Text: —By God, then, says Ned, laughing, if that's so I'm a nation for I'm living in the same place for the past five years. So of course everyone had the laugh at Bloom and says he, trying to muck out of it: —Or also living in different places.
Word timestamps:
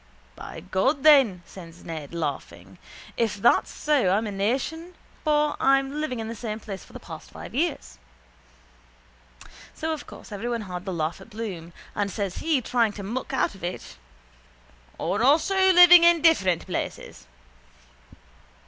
—By 0.35 0.61
God, 0.61 1.03
then, 1.03 1.43
says 1.45 1.83
Ned, 1.85 2.11
laughing, 2.11 2.79
if 3.17 3.35
that's 3.37 3.69
so 3.71 4.09
I'm 4.09 4.25
a 4.25 4.31
nation 4.31 4.95
for 5.23 5.55
I'm 5.59 6.01
living 6.01 6.19
in 6.19 6.27
the 6.27 6.33
same 6.33 6.59
place 6.59 6.83
for 6.83 6.91
the 6.93 6.99
past 6.99 7.29
five 7.29 7.53
years. 7.53 7.99
So 9.75 9.93
of 9.93 10.07
course 10.07 10.31
everyone 10.31 10.61
had 10.61 10.85
the 10.85 10.91
laugh 10.91 11.21
at 11.21 11.29
Bloom 11.29 11.71
and 11.93 12.09
says 12.09 12.37
he, 12.37 12.61
trying 12.61 12.93
to 12.93 13.03
muck 13.03 13.31
out 13.31 13.53
of 13.53 13.63
it: 13.63 13.97
—Or 14.97 15.21
also 15.21 15.71
living 15.71 16.03
in 16.03 16.23
different 16.23 16.65
places. 16.65 17.27